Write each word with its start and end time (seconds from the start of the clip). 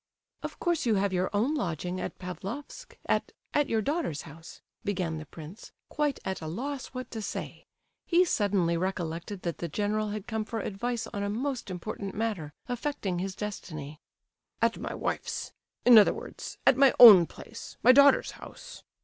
"Of 0.41 0.59
course 0.59 0.87
you 0.87 0.95
have 0.95 1.13
your 1.13 1.29
own 1.31 1.53
lodging 1.53 2.01
at 2.01 2.17
Pavlofsk 2.17 2.97
at—at 3.05 3.69
your 3.69 3.83
daughter's 3.83 4.23
house," 4.23 4.59
began 4.83 5.19
the 5.19 5.27
prince, 5.27 5.71
quite 5.89 6.19
at 6.25 6.41
a 6.41 6.47
loss 6.47 6.87
what 6.87 7.11
to 7.11 7.21
say. 7.21 7.67
He 8.07 8.25
suddenly 8.25 8.77
recollected 8.77 9.43
that 9.43 9.59
the 9.59 9.67
general 9.67 10.09
had 10.09 10.25
come 10.25 10.43
for 10.43 10.59
advice 10.61 11.05
on 11.13 11.21
a 11.21 11.29
most 11.29 11.69
important 11.69 12.15
matter, 12.15 12.51
affecting 12.67 13.19
his 13.19 13.35
destiny. 13.35 13.99
"At 14.59 14.79
my 14.79 14.95
wife's; 14.95 15.51
in 15.85 15.99
other 15.99 16.15
words, 16.15 16.57
at 16.65 16.77
my 16.77 16.95
own 16.99 17.27
place, 17.27 17.77
my 17.83 17.91
daughter's 17.91 18.31
house." 18.31 18.81